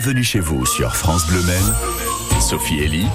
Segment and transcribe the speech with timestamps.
[0.00, 1.40] Bienvenue chez vous sur France Bleu.
[2.40, 3.08] Sophie Elie,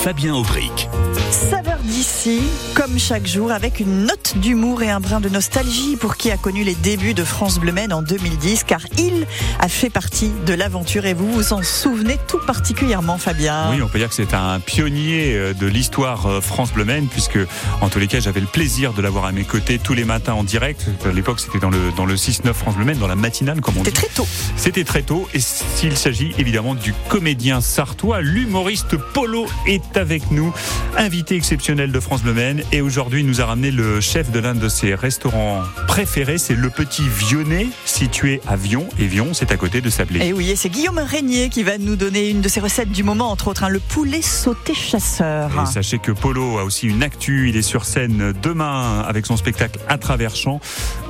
[0.00, 0.88] Fabien Aubric.
[1.32, 2.40] Saveur d'ici,
[2.74, 6.36] comme chaque jour, avec une note d'humour et un brin de nostalgie pour qui a
[6.36, 9.26] connu les débuts de France Bleu Maine en 2010, car il
[9.58, 13.72] a fait partie de l'aventure et vous vous en souvenez tout particulièrement, Fabien.
[13.72, 17.08] Oui, on peut dire que c'est un pionnier euh, de l'histoire euh, France Bleu Maine,
[17.08, 17.38] puisque
[17.80, 20.34] en tous les cas, j'avais le plaisir de l'avoir à mes côtés tous les matins
[20.34, 20.86] en direct.
[21.04, 23.76] À l'époque, c'était dans le, dans le 6-9 France Bleu Maine, dans la matinale, comme
[23.76, 23.90] on dit.
[23.90, 24.28] C'était très tôt.
[24.56, 29.46] C'était très tôt, et s'il s'agit évidemment du comédien sartois, l'humoriste Polo
[29.94, 30.52] est avec nous,
[30.96, 34.38] invité exceptionnel de France Bleu Maine, et aujourd'hui, il nous a ramené le chef de
[34.38, 39.52] l'un de ses restaurants préférés, c'est le Petit Vionnet, situé à Vion, et Vion, c'est
[39.52, 40.24] à côté de Sablé.
[40.24, 43.02] Et oui, et c'est Guillaume Régnier qui va nous donner une de ses recettes du
[43.02, 45.50] moment, entre autres, hein, le poulet sauté chasseur.
[45.62, 47.48] Et sachez que Polo a aussi une actu.
[47.48, 50.60] Il est sur scène demain avec son spectacle à travers champs.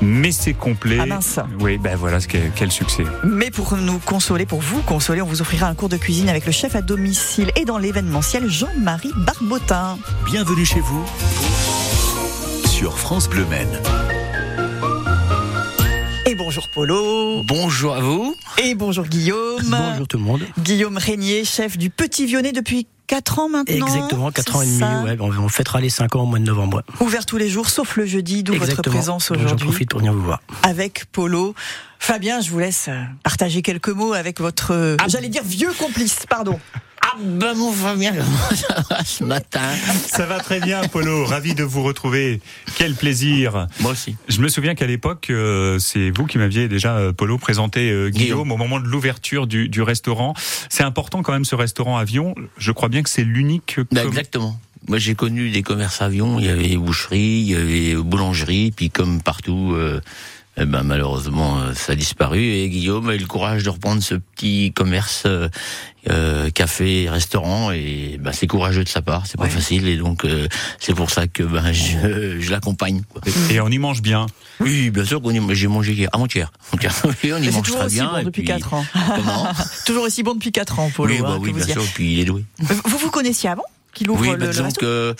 [0.00, 0.98] Mais c'est complet.
[1.00, 1.40] Ah mince.
[1.60, 3.04] Oui, ben voilà, ce quel, succès.
[3.24, 6.46] Mais pour nous consoler, pour vous consoler, on vous offrira un cours de cuisine avec
[6.46, 9.98] le chef à domicile et dans l'événementiel Jean-Marie Barbotin.
[10.24, 11.04] Bienvenue chez vous
[12.68, 13.68] sur France Bleu Maine.
[16.26, 17.42] Et bonjour Polo.
[17.44, 18.34] Bonjour à vous.
[18.62, 19.62] Et bonjour Guillaume.
[19.68, 20.42] Bonjour tout le monde.
[20.58, 23.86] Guillaume Régnier, chef du Petit Vionnet depuis 4 ans maintenant.
[23.86, 25.04] Exactement, 4 ans et demi.
[25.04, 26.82] Ouais, on, fêtera les 5 ans au mois de novembre.
[27.00, 29.68] Ouvert tous les jours, sauf le jeudi, d'où votre présence Donc, J'en aujourd'hui.
[29.68, 30.40] profite pour venir vous voir.
[30.62, 31.54] avec Polo.
[32.00, 32.90] Fabien, je vous laisse
[33.22, 35.04] partager quelques mots avec votre, Ah.
[35.08, 36.58] j'allais dire vieux complice, pardon.
[37.10, 39.70] Ah ben mon Fabien, comment ça va ce matin
[40.06, 41.24] Ça va très bien, Polo.
[41.24, 42.42] Ravi de vous retrouver.
[42.76, 43.66] Quel plaisir.
[43.80, 44.16] Moi aussi.
[44.28, 48.10] Je me souviens qu'à l'époque, euh, c'est vous qui m'aviez déjà, euh, Polo, présenté euh,
[48.10, 48.52] Guillaume, Guillaume.
[48.52, 50.34] au moment de l'ouverture du, du restaurant.
[50.68, 52.34] C'est important quand même ce restaurant avion.
[52.58, 53.76] Je crois bien que c'est l'unique.
[53.90, 54.60] Ben, exactement.
[54.86, 58.90] Moi j'ai connu des commerces avions, il y avait boucherie, il y avait boulangerie, puis
[58.90, 60.00] comme partout, euh,
[60.60, 62.40] eh ben, malheureusement euh, ça a disparu.
[62.42, 65.48] Et Guillaume a eu le courage de reprendre ce petit commerce euh,
[66.10, 69.46] euh, café, restaurant, et ben, c'est courageux de sa part, c'est Ouais.
[69.48, 70.48] pas facile, et donc euh,
[70.78, 73.02] c'est pour ça que ben, je, je l'accompagne.
[73.50, 74.26] Et on y mange bien.
[74.60, 76.50] Oui, bien sûr qu'on y j'ai mangé hier, avant-hier.
[76.72, 76.80] Oui,
[77.32, 78.10] on y Mais c'est mange toujours très aussi bien.
[78.12, 78.86] bon depuis puis- 4 ans.
[79.16, 79.48] Comment
[79.86, 81.12] toujours aussi bon depuis 4 ans, Polo.
[81.14, 82.44] Oui, bah hein, oui, bien sûr, puis il est doué.
[82.58, 85.14] Vous vous connaissiez avant qu'il ouvre Oui, le, bah, le resto que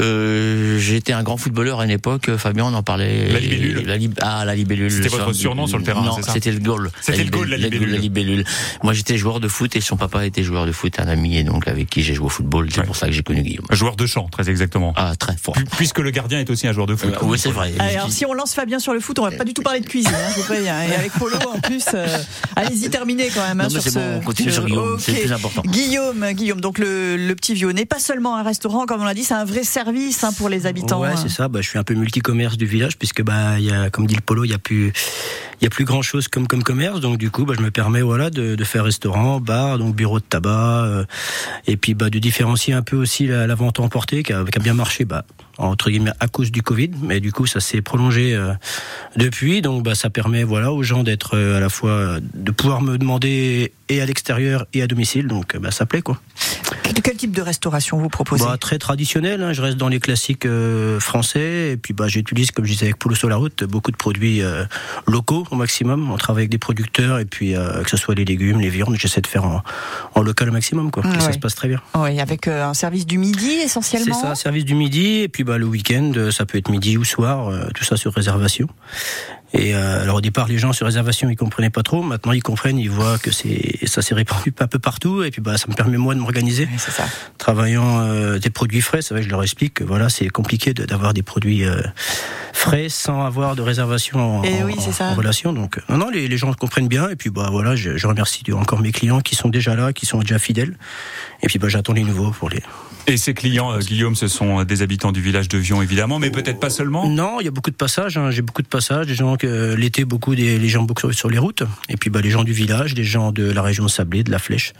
[0.00, 2.34] euh, j'étais un grand footballeur à une époque.
[2.36, 3.28] Fabien, on en parlait.
[3.28, 3.82] La libellule.
[3.86, 4.90] La lib- ah, la libellule.
[4.90, 6.90] C'était votre surnom sur le terrain, Non, c'est ça c'était le goal.
[7.00, 7.90] C'était le goal, la libellule.
[7.92, 8.44] La libellule.
[8.82, 11.44] Moi, j'étais joueur de foot et son papa était joueur de foot, un ami, et
[11.44, 12.68] donc avec qui j'ai joué au football.
[12.70, 12.86] C'est Ouais.
[12.86, 13.66] pour ça que j'ai connu Guillaume.
[13.70, 14.92] Un joueur de champ, très exactement.
[14.96, 15.54] Ah, très fort.
[15.54, 17.12] Pu- Puisque le gardien est aussi un joueur de foot.
[17.14, 17.72] Euh, oui, c'est vrai.
[17.78, 19.80] Allez, alors si on lance Fabien sur le foot, on va pas du tout parler
[19.80, 20.82] de cuisine, hein, je vous préviens.
[20.82, 22.06] Et avec Polo en plus, euh,
[22.56, 23.60] allez-y terminez quand même.
[23.60, 25.22] hein, Non, mais sur c'est ce- bon, on continue sur Guillaume, c'est le Ok.
[25.24, 25.62] plus important.
[25.66, 29.14] Guillaume, Guillaume, donc le, le petit vieux n'est pas seulement un restaurant, comme on l'a
[29.14, 29.89] dit, c'est un vrai service
[30.22, 31.00] hein, pour les habitants.
[31.00, 31.16] Ouais, hein.
[31.16, 31.48] c'est ça.
[31.48, 34.14] Bah, je suis un peu multicommerce du village puisque bah il y a, comme dit
[34.14, 34.92] le polo, il y a plus
[35.60, 37.00] il y a plus grand chose comme comme commerce.
[37.00, 40.18] Donc du coup, bah, je me permets voilà de, de faire restaurant, bar, donc bureau
[40.18, 41.04] de tabac, euh,
[41.66, 44.58] et puis bah de différencier un peu aussi la, la vente emportée qui a, qui
[44.58, 45.24] a bien marché, bah
[45.58, 48.52] entre guillemets à cause du Covid, mais du coup ça s'est prolongé euh,
[49.16, 49.60] depuis.
[49.60, 52.80] Donc bah ça permet voilà aux gens d'être euh, à la fois euh, de pouvoir
[52.80, 55.26] me demander et à l'extérieur et à domicile.
[55.26, 56.20] Donc bah ça plaît quoi.
[56.82, 59.52] Quel, quel type de restauration vous proposez Bah, très traditionnel, hein.
[59.52, 62.98] je reste dans les classiques euh, français et puis bah, j'utilise, comme je disais avec
[62.98, 64.64] Poulo sur la route, beaucoup de produits euh,
[65.06, 66.10] locaux au maximum.
[66.10, 68.96] On travaille avec des producteurs et puis euh, que ce soit les légumes, les viandes,
[68.98, 69.62] j'essaie de faire en,
[70.14, 70.90] en local au maximum.
[70.90, 71.02] Quoi.
[71.06, 71.80] Ah, Et ça se passe très bien.
[71.94, 74.20] Oui, avec euh, un service du midi C'est essentiellement.
[74.20, 77.04] ça, service du midi et puis bah, le week-end, euh, ça peut être midi ou
[77.04, 78.68] soir, euh, tout ça sur réservation.
[79.52, 82.02] Et euh, alors au départ, les gens sur réservation, ils comprenaient pas trop.
[82.02, 85.22] Maintenant, ils comprennent, ils voient que c'est ça s'est répandu un peu partout.
[85.24, 87.04] Et puis bah, ça me permet moi de m'organiser Oui, ça.
[87.38, 90.72] travaillant euh, des produits frais, c'est vrai que je leur explique que voilà, c'est compliqué
[90.72, 91.82] de- d'avoir des produits euh,
[92.52, 95.06] frais sans avoir de réservation en, Eh en- oui, ça.
[95.10, 95.52] en relation.
[95.52, 97.08] Donc euh, non, non, les, les gens comprennent bien.
[97.08, 100.06] Et puis bah voilà, je, je remercie encore mes clients qui sont déjà là, qui
[100.06, 100.76] sont déjà fidèles.
[101.42, 102.62] Et puis bah j'attends les nouveaux pour les.
[103.06, 106.18] Et ses clients, euh, Guillaume, ce sont euh, des habitants du village de Vion, évidemment,
[106.18, 107.08] mais peut-être pas seulement.
[107.08, 108.16] Non, il y a beaucoup de passages.
[108.16, 108.30] hein.
[108.30, 109.06] J'ai beaucoup de passages.
[109.06, 111.62] Des gens que l'été beaucoup des les gens beaucoup sur, les routes.
[111.88, 114.30] Et puis bah les gens du village, des gens de la région de Sablé, de
[114.30, 114.72] la Flèche.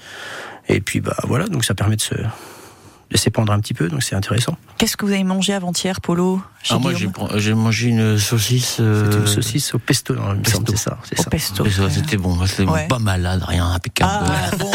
[0.68, 3.88] Et puis bah voilà, donc ça permet de se de s'épandre un petit peu.
[3.88, 4.56] Donc c'est intéressant.
[4.78, 6.40] Qu'est-ce que vous avez mangé avant-hier, Polo?
[6.68, 6.92] Ah, moi,
[7.36, 8.76] j'ai mangé une saucisse.
[8.80, 10.56] Euh, une saucisse au pesto, non, il me pesto.
[10.58, 10.98] semble, c'est ça.
[11.08, 11.30] C'est Au ça.
[11.30, 11.64] pesto.
[11.64, 12.64] mais ça, C'était bon, c'était.
[12.70, 12.86] Ouais.
[12.86, 14.26] pas malade, rien, impeccable.
[14.26, 14.70] Ah bon,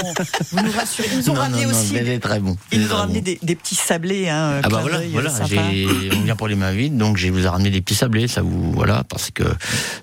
[0.52, 1.08] vous nous rassurez.
[1.12, 1.94] Ils nous ont Non, ramené non, aussi.
[1.96, 2.58] c'est très bon.
[2.72, 3.26] Ils nous ont ramené bon.
[3.26, 4.28] des, des petits sablés.
[4.30, 7.48] Hein, Ah bah voilà, voilà, on vient pour les mains vides, donc je vous ai
[7.48, 9.44] ramené des petits sablés, ça vous, voilà, parce que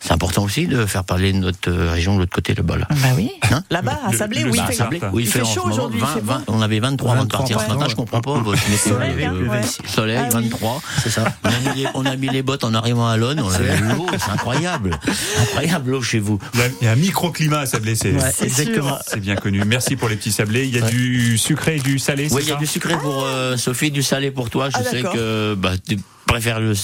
[0.01, 2.87] c'est important aussi de faire parler de notre région de l'autre côté, là-bas, là.
[2.91, 3.31] Bah oui.
[3.51, 5.01] Hein Là-bas, à Le- Sablé, le oui, il fait, Sablé.
[5.13, 6.33] Oui, il fait en chaud aujourd'hui, il 20, fait bon.
[6.35, 8.35] 20, on avait 23 avant de 23, partir ce matin, je comprends pas.
[8.77, 9.61] Soleil, hein, Euh, ouais.
[9.87, 10.43] Soleil, Ah oui.
[10.45, 10.81] 23.
[11.03, 11.25] C'est ça.
[11.73, 13.41] On a, mis les, on a mis les bottes en arrivant à l'Aune.
[13.41, 14.07] On avait l'eau.
[14.13, 14.99] C'est incroyable.
[15.41, 16.39] Incroyable l'eau chez vous.
[16.81, 18.99] Il y a- un microclimat à Sablé, c'est Ouais, C'est exactement.
[19.07, 19.63] c'est bien connu.
[19.65, 20.65] Merci pour les petits sablés.
[20.67, 20.91] Il y a Ouais.
[20.91, 23.57] du sucré et du salé, c'est Oui, il y a ça du sucré pour euh,
[23.57, 24.69] Sophie, du salé pour toi.
[24.71, 26.75] Je Ah, sais que bah, tu préfères le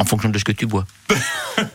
[0.00, 0.86] en fonction de ce que tu bois.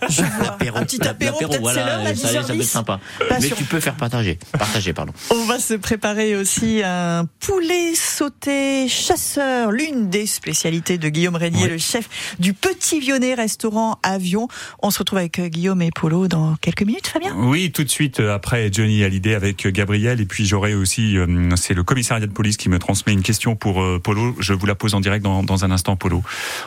[0.10, 0.46] Je vois.
[0.46, 2.64] L'apéro, Un petit apéro, c'est voilà, ça peut être 10h10.
[2.64, 3.00] sympa.
[3.30, 3.56] Pas Mais sûr.
[3.56, 4.40] tu peux faire partager.
[4.58, 5.14] Partager, pardon.
[5.30, 11.68] On va se préparer aussi un poulet sauté chasseur, l'une des spécialités de Guillaume Régnier,
[11.68, 14.48] le chef du Petit Vionnet restaurant Avion.
[14.82, 17.36] On se retrouve avec euh, Guillaume et Polo dans quelques minutes, Fabien?
[17.38, 20.20] Oui, tout de suite euh, après Johnny Hallyday avec euh, Gabriel.
[20.20, 21.16] Et puis j'aurai aussi,
[21.58, 24.36] c'est le commissariat de police qui me transmet une question pour Polo.
[24.40, 26.24] Je vous la pose en direct dans, dans un instant, Polo.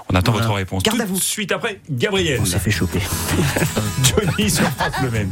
[0.09, 0.47] On attend Voilà.
[0.47, 0.83] votre réponse.
[0.85, 1.17] Garde tout à vous.
[1.17, 2.41] de suite après, Gabriel.
[2.41, 3.01] On s'est fait choper.
[4.03, 5.31] Johnny sur France Le Maine.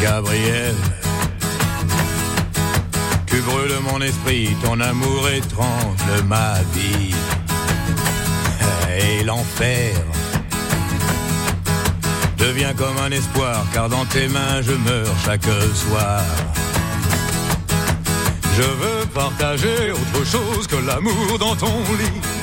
[0.00, 0.74] Gabriel,
[3.26, 7.14] tu brûles mon esprit, ton amour étrange ma vie.
[8.98, 9.94] Et l'enfer
[12.38, 15.44] devient comme un espoir, car dans tes mains je meurs chaque
[15.74, 16.20] soir.
[18.56, 22.33] Je veux partager autre chose que l'amour dans ton lit.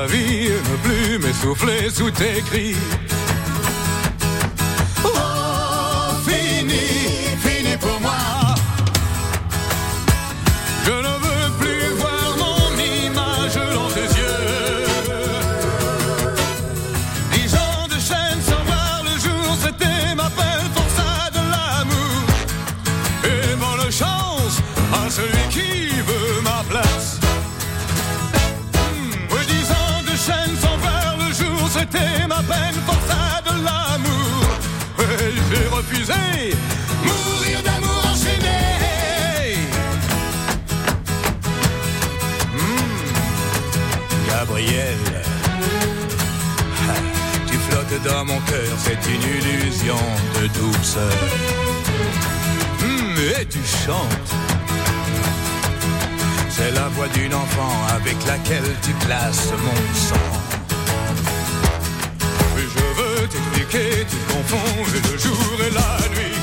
[0.00, 2.74] La vie ne plus m'essouffler sous tes cris.
[48.24, 49.96] Mon cœur, c'est une illusion
[50.40, 51.12] de douceur.
[52.80, 54.32] Hmm, et tu chantes.
[56.50, 60.30] C'est la voix d'une enfant avec laquelle tu glaces mon sang.
[62.56, 66.39] Oui, je veux t'expliquer, tu confonds le jour et la nuit.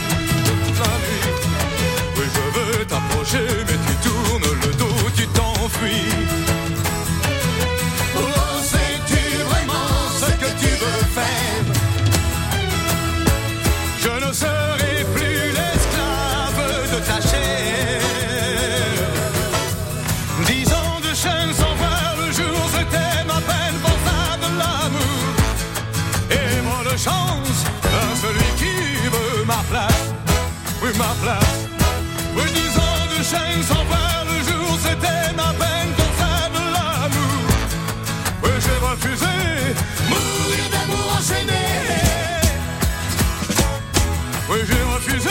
[44.58, 45.30] Oui, j'ai refusé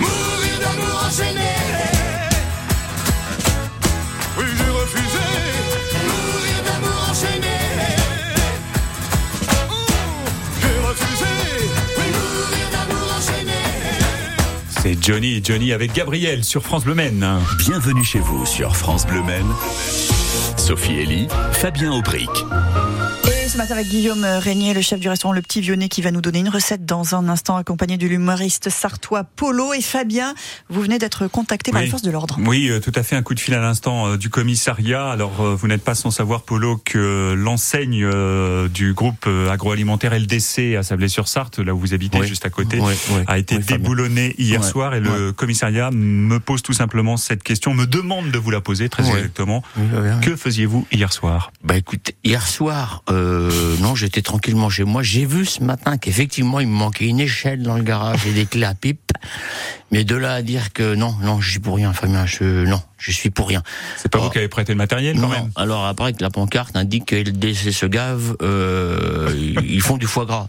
[0.00, 1.52] mourir d'amour enchaîné.
[4.38, 5.24] Oui, j'ai refusé
[6.06, 7.58] mourir d'amour enchaîné.
[9.68, 9.74] Oh,
[10.58, 11.32] j'ai refusé
[11.98, 13.60] oui, mourir d'amour enchaîné.
[14.80, 17.26] C'est Johnny, Johnny avec Gabriel sur France Bleu Maine.
[17.58, 19.52] Bienvenue chez vous sur France Bleu Maine.
[20.56, 22.30] Sophie Elie, Fabien Aubric.
[23.60, 26.38] Matin avec Guillaume Régnier, le chef du restaurant Le Petit Vionnet, qui va nous donner
[26.38, 30.34] une recette dans un instant, accompagné de l'humoriste sartois Polo et Fabien.
[30.70, 32.38] Vous venez d'être contacté par les forces de l'ordre.
[32.46, 33.16] Oui, euh, tout à fait.
[33.16, 35.10] Un coup de fil à l'instant euh, du commissariat.
[35.10, 38.08] Alors, euh, vous n'êtes pas sans savoir, Polo, que l'enseigne
[38.68, 42.26] du groupe agroalimentaire LDC à Sablé-sur-Sarthe, là où vous habitez, Oui.
[42.26, 43.20] juste à côté, Oui, oui.
[43.26, 43.76] a été Oui, Fabien.
[43.76, 44.94] déboulonné hier soir.
[44.94, 48.88] Et le commissariat me pose tout simplement cette question, me demande de vous la poser
[48.88, 49.62] très exactement.
[50.22, 51.52] Que faisiez-vous hier soir?
[51.62, 53.49] Bah écoute, hier soir, euh,
[53.80, 55.02] non, j'étais tranquillement chez moi.
[55.02, 58.46] J'ai vu ce matin qu'effectivement, il me manquait une échelle dans le garage et des
[58.46, 59.12] clés à pipe.
[59.92, 62.24] Mais de là à dire que non, non, je suis pour rien, Fabien.
[62.24, 63.62] Je, non, je suis pour rien.
[63.96, 66.30] C'est pas vous qui avez prêté le matériel quand Non, même alors après que la
[66.30, 69.32] pancarte indique que LDC se gave, euh,
[69.64, 70.46] ils font du foie gras.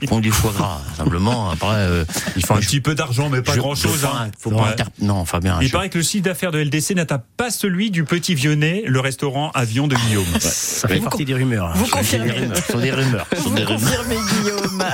[0.00, 0.80] Ils font du foie gras.
[0.96, 2.04] Simplement, après, euh,
[2.36, 4.00] Il faut un petit peu d'argent, mais pas je- grand-chose.
[4.00, 4.30] faut hein.
[4.38, 4.56] faut Ouais.
[4.56, 5.58] pas inter- Non, Fabien.
[5.60, 8.84] Il je- paraît que le chiffre d'affaires de LDC n'atteint pas celui du Petit Vionnet,
[8.86, 10.24] le restaurant avion de Guillaume.
[10.40, 11.66] Ça fait partie des rumeurs.
[11.66, 11.72] hein.
[11.76, 12.56] Vous Ce sont des confirmez rumeurs.
[12.56, 13.26] Ce sont des rumeurs.
[13.32, 13.80] Ce sont Vous des rumeurs.
[13.80, 14.84] confirmez, Guillaume.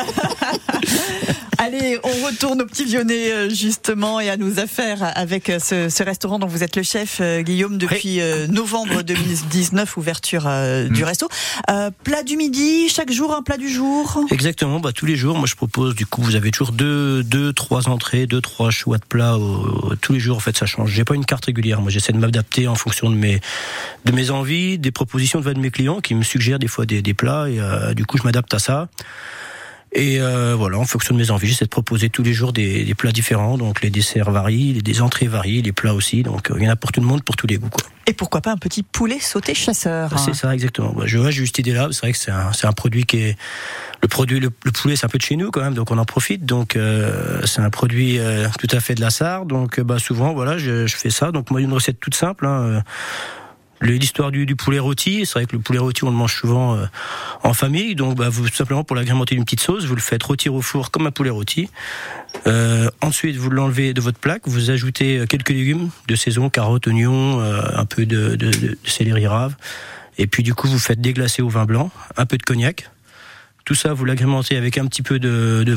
[1.79, 5.89] Allez, on retourne au petit Vionnet euh, justement et à nos affaires avec euh, ce,
[5.89, 11.05] ce restaurant dont vous êtes le chef, euh, Guillaume, depuis novembre 2019, ouverture euh, du
[11.05, 11.29] resto.
[11.71, 14.25] Euh, plat du midi, chaque jour un plat du jour?
[14.31, 17.53] Exactement, bah, tous les jours, moi je propose, du coup, vous avez toujours deux, deux
[17.53, 19.37] trois entrées, deux, trois choix de plats.
[20.01, 20.91] tous les jours, en fait, ça change.
[20.91, 21.81] J'ai pas une carte régulière.
[21.81, 23.41] Moi, j'essaie de m'adapter en fonction de mes,
[24.05, 27.01] de mes envies, des propositions de de mes clients qui me suggèrent des fois des,
[27.01, 28.89] des plats et euh, du coup, je m'adapte à ça.
[29.93, 32.85] Et euh, voilà, en fonction de mes envies, j'essaie de proposer tous les jours des,
[32.85, 33.57] des plats différents.
[33.57, 36.23] Donc les desserts varient, les, des entrées varient, les plats aussi.
[36.23, 37.71] Donc euh, il y en a pour tout le monde, pour tous les goûts.
[37.71, 37.85] Quoi.
[38.07, 40.93] Et pourquoi pas un petit poulet sauté chasseur C'est ça, exactement.
[40.93, 41.89] Bah, je vois, j'ai cette idée-là.
[41.93, 43.37] C'est vrai que c'est un, c'est un produit qui est
[44.03, 45.99] le produit, le, le poulet, c'est un peu de chez nous quand même, donc on
[45.99, 46.45] en profite.
[46.45, 49.45] Donc euh, c'est un produit euh, tout à fait de la Sarre.
[49.47, 51.33] Donc euh, bah souvent, voilà, je, je fais ça.
[51.33, 52.47] Donc moi, une recette toute simple.
[52.47, 52.81] Hein, euh,
[53.81, 56.87] L'histoire du, poulet rôti, c'est vrai que le poulet rôti, on le mange souvent euh,
[57.45, 57.95] en famille.
[57.95, 60.91] Donc, bah, vous, simplement pour l'agrémenter d'une petite sauce, vous le faites rôtir au four
[60.91, 61.69] comme un poulet rôti.
[62.47, 66.87] Euh, ensuite, vous l'enlevez de votre plaque, vous ajoutez euh, quelques légumes de saison, carottes,
[66.87, 69.55] oignons, euh, un peu de, de, de céleri rave.
[70.19, 72.91] Et puis, du coup, vous faites déglacer au vin blanc, un peu de cognac.
[73.65, 75.77] Tout ça, vous l'agrémentez avec un petit peu de, de,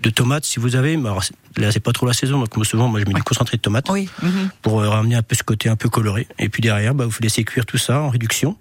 [0.00, 0.96] de tomates si vous avez.
[0.96, 1.22] Mais alors,
[1.56, 3.62] là, c'est pas trop la saison, donc moi, souvent, moi, je mets du concentré de
[3.62, 4.08] tomates Oui.
[4.22, 4.50] mhm.
[4.62, 6.26] pour euh, ramener un peu ce côté un peu coloré.
[6.38, 8.56] Et puis derrière, bah, vous laissez cuire tout ça en réduction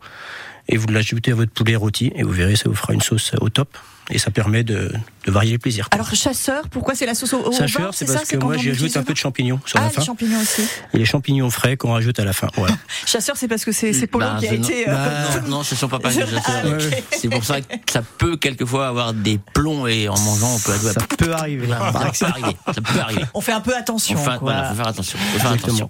[0.68, 3.32] et vous l'ajoutez à votre poulet rôti et vous verrez, ça vous fera une sauce
[3.42, 3.78] au top
[4.10, 4.92] et ça permet de,
[5.25, 5.88] de varier les plaisirs.
[5.92, 8.48] Alors chasseur, pourquoi c'est la sauce au, au vin Sacheur, c'est ça, parce que quand
[8.48, 10.01] moi on j'y ajoute un peu de champignons sur Ah, la les fin.
[10.04, 10.63] champignons aussi.
[10.94, 12.48] Et les champignons frais qu'on rajoute à la fin.
[12.56, 12.75] Voilà.
[13.06, 14.90] Chasseur, c'est parce que c'est c'est Polo Bah, qui a c'est non- été.
[14.90, 16.42] euh, Bah, non, ce sont pas pas des chasseurs.
[16.46, 16.62] Ah.
[17.22, 20.74] C'est pour ça que ça peut quelquefois avoir des plombs et en mangeant, on peut
[20.78, 21.68] Ça peut arriver.
[21.68, 21.75] Ça
[22.20, 22.58] peut arriver.
[22.66, 23.22] Ça peut arriver.
[23.36, 24.18] On fait un peu attention.
[24.20, 24.51] Enfin, quoi.
[24.54, 25.20] voilà, faut faire attention.
[25.34, 25.88] Faut faire attention.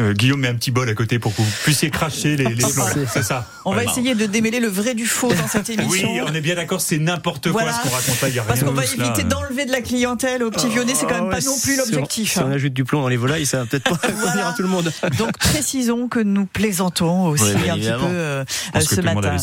[0.00, 2.54] Euh, Guillaume met un petit bol à côté pour que vous puissiez cracher les, les
[2.62, 2.84] plombs.
[3.12, 3.48] C'est ça.
[3.64, 6.12] On va essayer de démêler le vrai du faux dans cette émission.
[6.12, 8.42] Oui, on est bien d'accord, c'est n'importe quoi ce qu'on raconte pas, il y a
[8.52, 11.36] Parce qu'on va éviter d'enlever de la clientèle au petit Vionnet, c'est quand même Ah
[11.36, 12.32] pas ouais, non plus si on- l'objectif.
[12.32, 12.52] Si on hein.
[12.52, 14.92] ajoute du plomb dans les volailles, ça va peut-être pas convenir à tout le monde.
[15.18, 18.44] Donc précisons que nous plaisantons aussi un petit peu euh,
[18.80, 19.36] ce matin.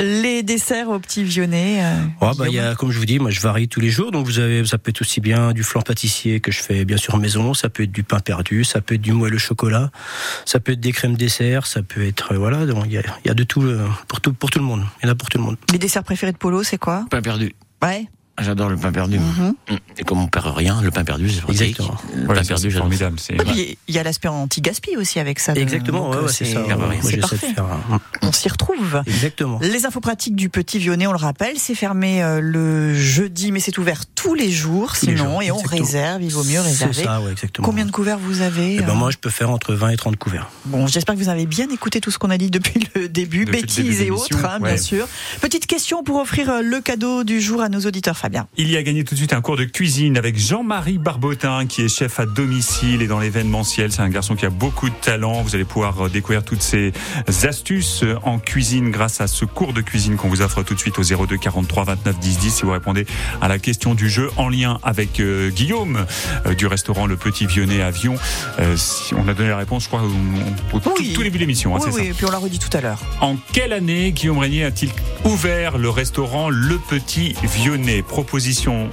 [0.00, 1.78] Les desserts au petit Vionnet.
[1.82, 3.80] euh, Ouais, bah, il y Guillaume a, comme je vous dis, moi je varie tous
[3.80, 4.10] les jours.
[4.12, 6.96] Donc vous avez, ça peut être aussi bien du flan pâtissier que je fais bien
[6.96, 9.90] sûr maison, ça peut être du pain perdu, ça peut être du moelleux chocolat,
[10.44, 12.66] ça peut être des crèmes dessert, ça peut être euh, voilà.
[12.66, 14.64] Donc il y a, il y a de tout euh, pour tout pour tout le
[14.64, 14.82] monde.
[15.02, 15.56] Il y en a pour tout le monde.
[15.72, 17.04] Les desserts préférés de Polo, c'est quoi?
[17.10, 17.54] Pain perdu.
[17.82, 18.06] Ouais.
[18.40, 19.18] J'adore le pain perdu.
[19.18, 19.54] Mhm.
[19.98, 21.62] Et comme on perd rien, le pain perdu, c'est pratique.
[21.62, 21.96] Exactement.
[22.14, 22.84] Le Voilà, pain perdu, c'est j'adore.
[22.84, 23.20] formidable.
[23.20, 25.52] c'est- Et puis, il y a l'aspect anti-gaspi aussi avec ça.
[25.52, 26.62] de- Exactement, donc, ouais, euh, ouais, c'est ça.
[27.02, 27.36] C'est de parfait.
[27.54, 29.02] faire un- On s'y retrouve.
[29.06, 29.58] Exactement.
[29.62, 33.60] Les infos pratiques du Petit Vionnet, on le rappelle, c'est fermé euh, le jeudi, mais
[33.60, 36.60] c'est ouvert tous les jours, Tous les sinon, jours, et on réserve, il vaut mieux
[36.62, 37.04] C'est réserver.
[37.04, 37.66] ça, ouais, exactement.
[37.66, 39.96] Combien de couverts vous avez Eh ben, euh moi, je peux faire entre 20 et
[39.96, 40.48] 30 couverts.
[40.66, 43.44] Bon, j'espère que vous avez bien écouté tout ce qu'on a dit depuis le début,
[43.44, 45.06] Depuis le bêtises début et autres, hein, bien sûr.
[45.40, 48.16] Petite question pour offrir euh, le cadeau du jour à nos auditeurs,
[48.56, 51.82] Il y a gagné tout de suite un cours de cuisine avec Jean-Marie Barbotin qui
[51.82, 53.90] est chef à domicile et dans l'événementiel.
[53.92, 55.42] C'est un garçon qui a beaucoup de talent.
[55.42, 56.92] Vous allez pouvoir euh, découvrir toutes ses
[57.44, 60.78] astuces euh, en cuisine grâce à ce cours de cuisine qu'on vous offre tout de
[60.80, 63.06] suite au 02 43 29 10 10 si vous répondez
[63.40, 66.04] à la question du jeu en lien avec euh, Guillaume
[66.46, 68.14] euh, du restaurant Le Petit Vionnet à Vion.
[68.58, 71.12] Euh, si on a donné la réponse, je crois, au, au tout, Oui.
[71.14, 71.74] tout début de l'émission.
[71.74, 72.98] hein, oui, c'est ça oui, et puis on l'a redit tout à l'heure.
[73.20, 74.90] en quelle année Guillaume Régnier a-t-il
[75.24, 78.02] ouvert le restaurant Le Petit Vionnet?
[78.14, 78.90] Proposition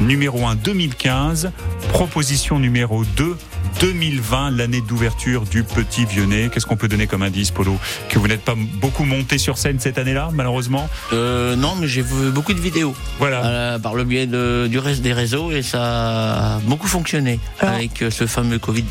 [0.00, 1.50] numéro 1 2015,
[1.92, 3.36] proposition numéro 2
[3.80, 6.50] 2020, l'année d'ouverture du Petit Vionnet.
[6.54, 7.76] Qu'est-ce qu'on peut donner comme indice, Polo
[8.08, 10.88] Que vous n'êtes pas beaucoup monté sur scène cette année-là, malheureusement?
[11.12, 13.44] Euh, non, mais j'ai vu beaucoup de vidéos Voilà.
[13.44, 17.74] euh, par le biais de- du reste des réseaux et ça a beaucoup fonctionné Alors-
[17.74, 18.84] avec euh, ce fameux Covid.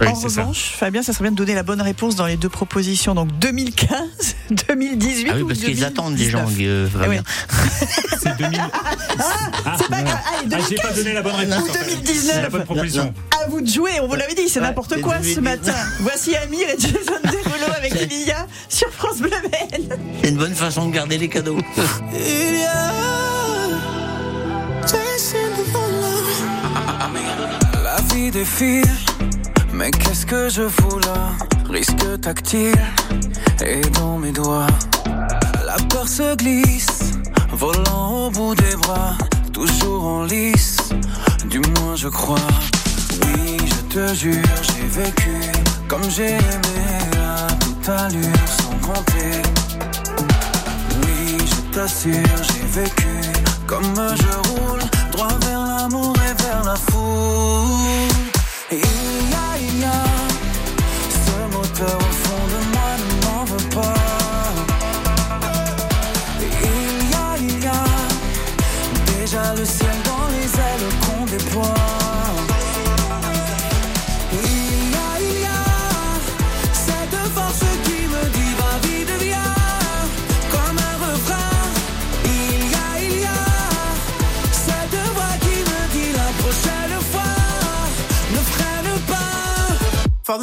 [0.00, 0.28] Oui, en ça.
[0.42, 3.28] revanche, Fabien, ça serait bien de donner la bonne réponse dans les deux propositions, donc
[3.38, 3.98] 2015,
[4.68, 6.44] 2018 Ah oui, ou parce qu'ils attendent les gens.
[6.44, 6.90] 2019.
[6.96, 7.16] euh, Eh oui.
[8.22, 8.60] C'est 2000.
[9.64, 10.18] Ah, C'est pas grave.
[10.42, 11.62] Allez, ah, j'ai pas 2015 donné la bonne réponse.
[11.62, 11.84] ou en fait.
[11.84, 12.34] 2019.
[12.34, 13.14] C'est la bonne proposition.
[13.44, 15.44] À vous de jouer, on vous l'avait dit, c'est Ouais, n'importe quoi ce 2019.
[15.44, 15.78] matin.
[16.00, 19.88] Voici Amir et Jason Derulo avec Elia sur France Bleu Maine.
[20.22, 21.58] C'est une bonne façon de garder les cadeaux.
[22.14, 22.92] Il y a
[27.82, 28.84] La vie défile,
[29.80, 31.32] mais qu'est-ce que je fous là?
[31.70, 32.84] Risque tactile
[33.64, 34.66] et dans mes doigts.
[35.66, 37.12] La peur se glisse,
[37.50, 39.16] volant au bout des bras,
[39.54, 40.76] toujours en lice,
[41.46, 42.50] du moins je crois.
[43.22, 45.36] Oui, je te jure, j'ai vécu
[45.88, 46.80] comme j'ai aimé
[47.16, 49.32] à toute allure sans compter.
[51.00, 53.14] Oui, je t'assure, j'ai vécu
[53.66, 54.82] comme je roule,
[55.12, 58.09] droit vers l'amour et vers la foule.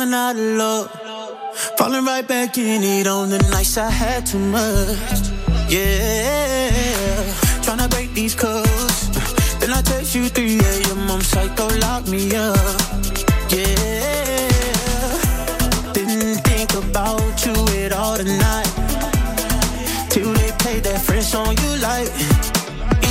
[0.08, 0.90] Falling out of love,
[1.78, 5.20] falling right back in it on the nights I had too much.
[5.68, 6.70] Yeah,
[7.62, 9.10] tryna break these codes.
[9.60, 11.12] Then I text you 3 a.m.
[11.12, 12.56] I'm psycho, lock me up.
[13.50, 14.48] Yeah,
[15.92, 18.72] didn't think about you at all tonight.
[20.10, 22.08] Till they played that French song you like.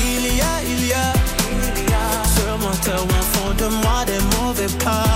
[0.00, 1.12] Il y a, il y a,
[2.25, 5.15] ce moteur au fond de moi des mauvais pas.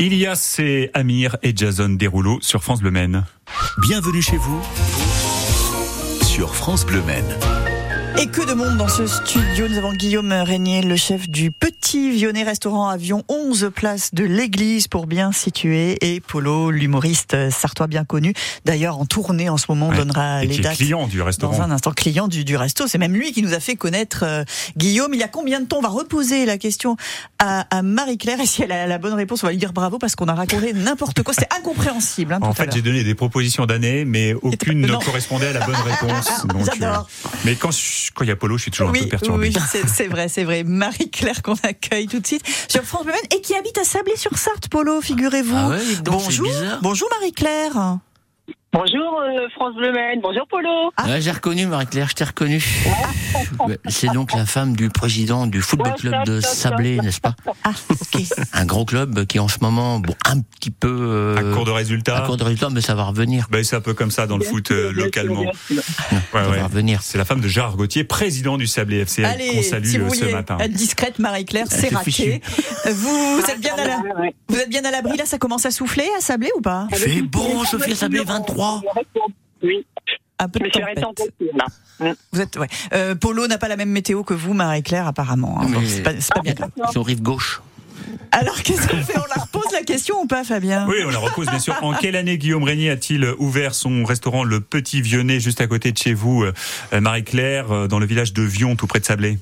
[0.00, 3.26] Ilias, c'est Amir et Jason Derulo sur France Bleu Maine.
[3.82, 4.62] Bienvenue chez vous
[6.22, 7.59] sur France Bleu Maine.
[8.18, 9.66] Et que de monde dans ce studio.
[9.68, 14.88] Nous avons Guillaume Régnier, le chef du Petit Vionnet Restaurant Avion, 11 places de l'église
[14.88, 15.96] pour bien situer.
[16.02, 18.34] Et Polo, l'humoriste sartois bien connu.
[18.66, 19.96] D'ailleurs, en tournée en ce moment, Ouais.
[19.96, 20.76] donnera Et les qui est dates.
[20.76, 21.56] client du restaurant.
[21.56, 22.86] Dans un instant, client du, du resto.
[22.86, 24.44] C'est même lui qui nous a fait connaître euh,
[24.76, 25.14] Guillaume.
[25.14, 26.96] Il y a combien de temps On va reposer la question
[27.38, 28.40] à, à Marie-Claire?
[28.40, 30.34] Et si elle a la bonne réponse, on va lui dire bravo parce qu'on a
[30.34, 31.32] raconté n'importe quoi.
[31.32, 32.34] C'est incompréhensible.
[32.34, 35.64] Hein, En tout fait, j'ai donné des propositions d'années, mais aucune ne correspondait à la
[35.64, 36.44] bonne réponse.
[36.46, 36.92] Donc, euh,
[37.46, 39.48] mais quand je- quand il y a Polo, je suis toujours un peu Oui, perturbé.
[39.48, 40.64] oui, c'est- vrai, c'est vrai.
[40.64, 45.00] Marie-Claire qu'on accueille tout de suite sur France Bleu et qui habite à Sablé-sur-Sarthe, Polo,
[45.00, 45.54] figurez-vous.
[45.56, 46.46] Ah ouais, bonjour,
[46.82, 47.98] bonjour Marie-Claire.
[48.72, 50.92] Bonjour euh, France Bleu Maine, bonjour Polo.
[50.96, 51.06] Ah.
[51.08, 52.62] Ouais, j'ai reconnu, Marie-Claire, je t'ai reconnu.
[53.88, 58.22] C'est donc la femme du président du football club de Sablé, n'est-ce pas Ah, ok.
[58.52, 60.86] Un gros club qui en ce moment, bon, un petit peu...
[60.88, 62.18] euh, À court de résultats.
[62.18, 63.48] à court de résultats, mais ça va revenir.
[63.50, 65.40] Ben, c'est un peu comme ça dans le foot euh, localement.
[65.40, 65.50] Ouais,
[66.32, 66.58] Ça ouais.
[66.58, 67.02] va revenir.
[67.02, 70.14] C'est la femme de Gérard Gauthier, président du Sablé FC, qu'on salue si vous euh,
[70.14, 70.58] ce matin.
[70.60, 72.40] être discrète, Marie-Claire, c'est c'est raté.
[72.92, 74.34] Vous, vous êtes bien à la, Ouais, ouais.
[74.48, 75.26] vous êtes bien à l'abri là.
[75.26, 76.86] Ça commence à souffler à Sablé ou pas?
[76.92, 78.59] Fait bon, Sophie Sablé, 23.
[79.62, 79.84] Oui,
[80.38, 80.98] Un peu de tempête.
[81.54, 82.14] là.
[82.32, 82.68] Vous êtes, ouais.
[82.94, 85.60] Euh, Polo n'a pas la même météo que vous, Marie-Claire, apparemment.
[85.60, 85.66] hein.
[85.84, 86.70] C'est pas, c'est pas bien grave.
[86.92, 87.60] Son rive gauche.
[88.32, 89.18] Alors, qu'est-ce qu'on fait?
[89.18, 90.86] On la repose la question ou pas, Fabien?
[90.88, 91.74] Oui, on la repose bien sûr.
[91.82, 95.92] En quelle année Guillaume Régnier a-t-il ouvert son restaurant Le Petit Vionnet juste à côté
[95.92, 99.38] de chez vous, euh, Marie-Claire, euh, dans le village de Vion, tout près de Sablé?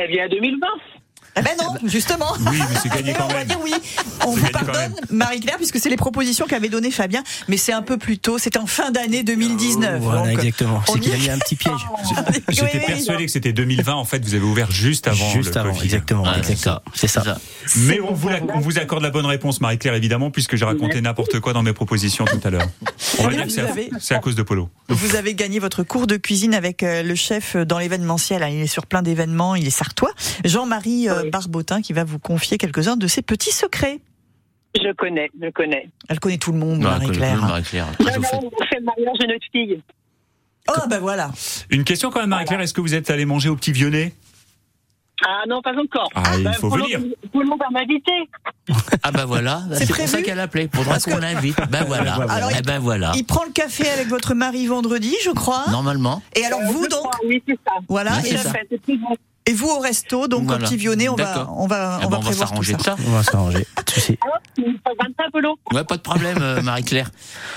[0.00, 0.66] Eh bien 2020.
[1.38, 2.32] Eh ben non, justement.
[2.50, 3.46] Oui, mais c'est gagné quand on va même.
[3.48, 3.72] dire oui.
[4.26, 7.96] On vous pardonne, Marie-Claire, puisque c'est les propositions qu'avait donné Fabien, mais c'est un peu
[7.98, 8.38] plus tôt.
[8.38, 10.00] C'était en fin d'année 2019.
[10.02, 10.82] Voilà, donc, exactement.
[10.86, 11.74] C'est y qu'il a mis un petit piège.
[12.48, 12.80] J'étais Oui, oui.
[12.86, 13.94] persuadé que c'était 2020.
[13.94, 15.84] En fait, vous avez ouvert juste avant Juste le avant, Covid.
[15.84, 16.24] exactement.
[16.94, 17.22] C'est ça.
[17.76, 21.00] Mais on vous, la- on vous accorde la bonne réponse, Marie-Claire, évidemment, puisque j'ai raconté
[21.00, 22.66] n'importe quoi dans mes propositions tout à l'heure.
[23.18, 24.68] On va bien, dire que c'est vous à, avez- c'est à cause de Polo.
[24.88, 28.42] Vous avez gagné votre cours de cuisine avec euh, le chef dans l'événementiel.
[28.42, 28.48] hein.
[28.48, 30.10] Il est sur plein d'événements, il est sartois.
[30.44, 31.27] Jean-Marie euh, Oui.
[31.30, 34.00] Barbotin qui va vous confier quelques-uns de ses petits secrets.
[34.76, 35.88] Je connais, je connais.
[36.08, 37.40] Elle connaît tout le monde, Marie-Claire.
[37.40, 38.04] Marie-Claire, fait.
[38.04, 39.82] non, on fait le mariage de notre fille.
[40.68, 41.30] Oh, ben voilà.
[41.70, 44.14] Une question quand même, Marie-Claire, est-ce que vous êtes allé manger au Petit Vionnet?
[45.26, 46.08] Ah non, pas encore.
[46.14, 47.00] Ah, il Ben, faut Polo- venir.
[47.32, 48.28] Polo va m'inviter.
[49.02, 50.68] Ah ben voilà, C'est c'est pour ça qu'elle appelait.
[50.72, 51.56] Faudra Parce qu'on que- l'invite.
[51.70, 52.14] Ben voilà.
[52.28, 53.10] Alors, Eh ben voilà.
[53.16, 55.64] Il prend le café avec votre mari vendredi, je crois.
[55.70, 56.22] Normalement.
[56.36, 57.72] Et alors vous donc, crois, Oui, c'est ça.
[57.88, 58.12] voilà.
[58.18, 58.52] Ouais, Et, Tout ça.
[58.52, 59.16] fait, bon.
[59.48, 60.64] Et vous au resto, donc Voilà.
[60.64, 62.78] au petit Vionnet, on va, on va, Eh on ben, va on va s'arranger ça.
[62.78, 62.96] de ça.
[63.06, 63.66] On va s'arranger.
[63.74, 64.18] Pas de souci.
[64.22, 67.10] Alors, tu me présentes ça, Polo Ouais, pas de problème, euh, Marie-Claire.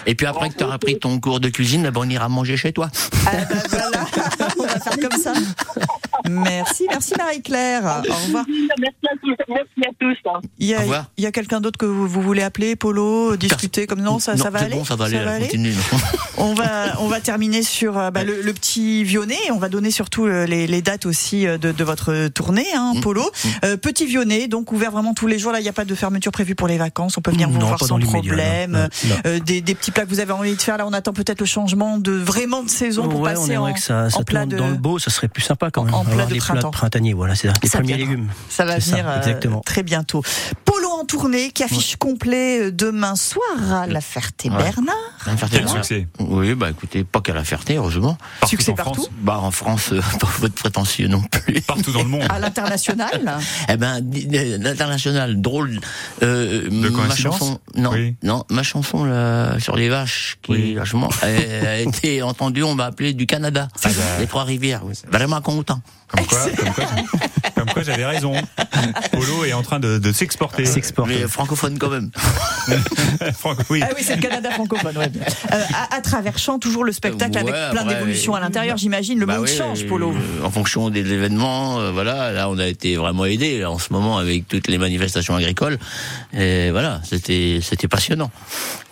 [0.06, 2.30] Et puis après que tu auras pris ton cours de cuisine, eh ben, on ira
[2.30, 2.89] manger chez toi.
[3.27, 4.06] Ah ben voilà,
[4.60, 5.34] on va faire comme ça.
[6.32, 8.02] Merci, merci Marie-Claire.
[8.10, 8.46] Au revoir.
[8.48, 9.36] Merci à tous.
[9.50, 10.17] Merci à tous.
[10.30, 10.39] hein.
[10.60, 11.06] Il y a, revoir.
[11.17, 14.38] il y a quelqu'un d'autre que vous, vous voulez appeler, Polo, discuter comme non, ça,
[14.38, 15.74] ça va c'est aller bon, ça va aller, continue.
[16.38, 19.38] On va, on va terminer sur euh, bah, le, le petit Vionnet.
[19.52, 22.94] On va donner surtout euh, les, les dates aussi euh, de, de votre tournée, hein,
[22.96, 23.02] Mm.
[23.02, 23.30] Polo.
[23.63, 25.52] Euh, petit Vionnet, donc ouvert vraiment tous les jours.
[25.52, 27.15] Là, il n'y a pas de fermeture prévue pour les vacances.
[27.17, 28.72] On peut venir vous Non, voir sans problème.
[28.72, 28.80] non.
[29.10, 29.15] Non.
[29.28, 30.78] Euh, des, des petits plats que vous avez envie de faire.
[30.78, 33.72] Là, on attend peut-être le changement de vraiment de saison pour ouais, on passer aimerait
[33.72, 34.58] en, que ça, ça en plat tourne de.
[34.58, 35.94] dans le beau, ça serait plus sympa quand même.
[35.94, 36.69] En plat Avoir de les printemps.
[36.71, 37.53] plats printaniers, voilà, c'est ça.
[37.63, 38.12] Les Ça premiers viendra.
[38.15, 38.29] légumes.
[38.49, 39.62] Ça va ça, venir euh, exactement.
[39.62, 40.23] très bientôt.
[40.65, 44.95] Polo en tournée qui affiche complet euh, demain soir à la Ferté-Bernard.
[45.27, 46.07] La Ferté, succès.
[46.19, 48.17] Oui, bah écoutez, pas qu'à la Ferté, heureusement.
[48.39, 48.93] Partout Succès en partout.
[49.03, 49.10] France.
[49.21, 51.62] Bah en France, euh, pas votre prétentieux non plus.
[51.62, 52.25] Partout dans le monde.
[52.29, 53.38] À l'international.
[53.69, 54.01] Eh ben,
[54.60, 55.79] l'international, drôle.
[56.23, 58.15] Euh, De ma coïncidence chanson, non, Oui.
[58.23, 60.73] non, ma chanson là, sur les vaches, qui Oui.
[60.75, 61.25] vachement, a,
[61.67, 64.01] a été entendue, on m'a appelé du Canada, Ah bah.
[64.19, 64.81] les Trois-Rivières.
[64.86, 64.93] oui.
[65.12, 65.81] Vraiment content.
[66.15, 66.86] Comme quoi, comme quoi,
[67.56, 68.34] comme quoi j'avais raison.
[69.12, 70.65] Polo est en train de, de s'exporter.
[70.65, 71.08] S'exporte.
[71.10, 72.10] Mais francophone quand même.
[73.69, 73.82] Oui.
[73.84, 74.97] Ah oui, c'est le Canada francophone.
[74.97, 75.12] ouais.
[75.52, 78.78] Euh, à, à travers champ, toujours le spectacle Ouais, avec plein d'évolutions à l'intérieur.
[78.78, 80.13] J'imagine le Bah monde change, euh, Polo.
[80.43, 84.17] En fonction des événements, euh, voilà, là on a été vraiment aidés en ce moment
[84.17, 85.78] avec toutes les manifestations agricoles.
[86.34, 88.32] Et voilà, c'était c'était passionnant.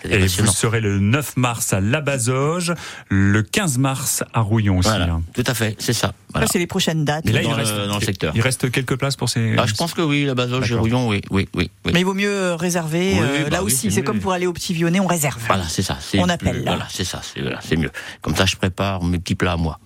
[0.01, 0.51] C'était Et vous passionnant.
[0.51, 2.73] serez le 9 mars à Labazoge,
[3.09, 4.89] le 15 mars à Rouillon aussi.
[4.89, 5.21] Voilà, hein.
[5.33, 6.13] tout à fait, c'est ça.
[6.31, 6.47] Voilà.
[6.47, 8.31] Ça, c'est les prochaines Et là, Dans il le- reste, dans le secteur.
[8.35, 9.55] Il reste quelques places pour ces.
[9.57, 10.81] Ah, je pense que oui, la Bazoche et D'accord.
[10.81, 11.69] Rouillon, oui, oui, oui.
[11.85, 11.91] oui.
[11.93, 13.13] Mais il vaut mieux euh, réserver.
[13.15, 15.41] Oui, euh, bah là oui, aussi, c'est comme pour aller au petit Vionnet, on réserve.
[15.47, 15.97] Voilà, c'est ça.
[16.17, 16.71] On plus- appelle, là.
[16.71, 17.91] Voilà, c'est ça, c'est voilà, c'est mieux.
[18.21, 19.79] Comme ça, je prépare mes petits plats à moi.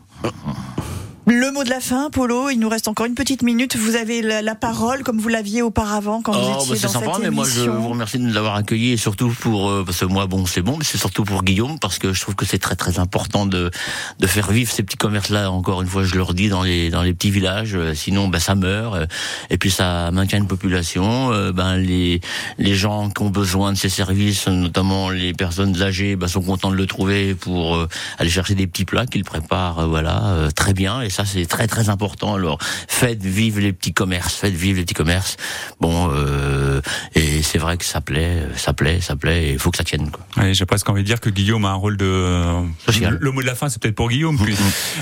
[1.25, 3.77] Le mot de la fin, Polo, il nous reste encore une petite minute.
[3.77, 6.87] Vous avez la, la parole comme vous l'aviez auparavant quand vous Oh, étiez bah, c'est
[6.87, 9.69] dans sympa, cette mais moi je vous remercie de nous avoir accueillis et surtout pour
[9.69, 12.19] euh, parce que moi bon c'est bon, mais c'est surtout pour Guillaume parce que je
[12.19, 13.71] trouve que c'est très très important de
[14.19, 15.49] de faire vivre ces petits commerces là.
[15.49, 18.39] Encore une fois, je le redis dans les dans les petits villages, euh, sinon ben
[18.39, 19.05] ça meurt euh,
[19.49, 21.31] et puis ça maintient une population.
[21.31, 22.19] euh, ben les
[22.57, 26.71] les gens qui ont besoin de ces services, notamment les personnes âgées, ben, sont contents
[26.71, 30.73] de le trouver pour euh, aller chercher des petits plats qu'ils préparent, voilà, euh, très
[30.73, 31.01] bien.
[31.01, 32.33] Et ça c'est très très important.
[32.35, 35.37] Alors faites vivre les petits commerces, faites vivre les petits commerces.
[35.79, 36.81] Bon, euh,
[37.15, 39.83] et c'est vrai que ça plaît, ça plaît, ça plaît, et il faut que ça
[39.83, 40.09] tienne.
[40.11, 40.25] Quoi.
[40.37, 42.63] Allez, J'ai presque envie de dire que Guillaume a un rôle de.
[42.85, 43.17] Social.
[43.21, 44.37] Le mot de la fin, c'est peut-être pour Guillaume.
[44.43, 44.55] puis-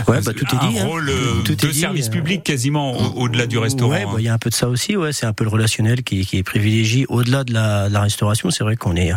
[0.08, 0.86] Ouais, bah, tout est un dit, hein.
[0.86, 3.92] rôle euh, Tout est de dit, service euh, public quasiment au- au-delà du restaurant.
[3.92, 4.96] Ouais, bah, il y a un peu de ça aussi.
[4.96, 8.02] Ouais, c'est un peu le relationnel qui, qui est privilégié au-delà de la, de la
[8.02, 8.52] restauration.
[8.52, 9.12] C'est vrai qu'on est,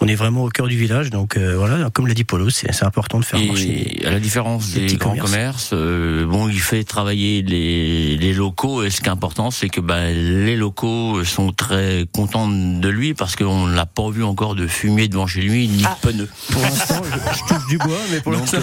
[0.00, 1.10] on est vraiment au cœur du village.
[1.10, 4.02] Donc euh, voilà, comme l'a dit Polo, c'est c'est important de faire marcher.
[4.02, 5.30] Et à la différence des petits grands commerces.
[5.32, 8.82] commerces, euh, bon, il fait travailler les, les locaux.
[8.82, 13.14] Et ce qui est important, c'est que ben, les locaux sont très contents de lui
[13.14, 15.96] parce qu'on l'a pas vu encore de fumier devant chez lui ni Ah.
[16.02, 16.28] de pneus.
[16.50, 18.58] Pour l'instant, je, je touche du bois, mais pour l'instant,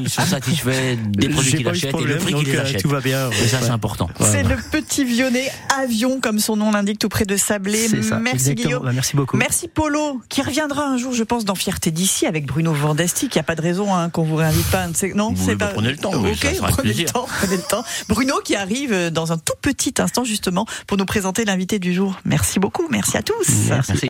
[0.00, 2.82] ils sont satisfaits des produits qu'il achète et le prix qu'il euh, achète.
[2.82, 3.30] Tout va bien.
[3.30, 3.62] Et ça, ouais.
[3.64, 4.08] c'est important.
[4.20, 5.50] C'est le petit Vionnet
[5.82, 7.88] avion, comme son nom l'indique, tout près de Sablé.
[7.88, 8.66] C'est ça, Merci exactement.
[8.66, 8.84] Guillaume.
[8.84, 9.36] Bah, merci beaucoup.
[9.36, 13.26] Merci Polo, qui reviendra un jour, je pense, dans Fierté d'ici avec Bruno Vandesti.
[13.26, 14.86] Il n'y a pas de raison hein, qu'on vous réinvite pas.
[15.14, 15.72] Non, c'est bah, pas.
[15.74, 17.84] prenez le temps, ça sera prenez le temps, prenez le temps.
[18.08, 21.92] Bruno qui arrive euh, dans un tout petit instant justement pour nous présenter l'invité du
[21.92, 22.18] jour.
[22.24, 23.48] Merci beaucoup, merci à tous.
[23.68, 23.98] Merci.